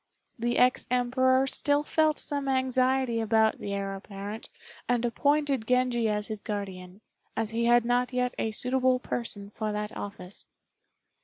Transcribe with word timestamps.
The 0.39 0.57
ex 0.57 0.87
Emperor 0.89 1.45
still 1.45 1.83
felt 1.83 2.17
some 2.17 2.47
anxiety 2.47 3.21
about 3.21 3.59
the 3.59 3.75
Heir 3.75 3.93
apparent, 3.93 4.49
and 4.89 5.05
appointed 5.05 5.67
Genji 5.67 6.09
as 6.09 6.25
his 6.25 6.41
guardian, 6.41 7.01
as 7.37 7.51
he 7.51 7.65
had 7.65 7.85
not 7.85 8.11
yet 8.11 8.33
a 8.39 8.49
suitable 8.49 8.97
person 8.97 9.51
for 9.51 9.71
that 9.71 9.95
office. 9.95 10.47